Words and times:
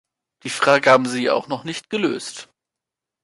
Die 0.41 0.49
Frage 0.49 0.89
haben 0.89 1.05
Sie 1.05 1.21
ja 1.25 1.33
auch 1.33 1.47
noch 1.47 1.63
nicht 1.63 1.91
gelöst! 1.91 2.49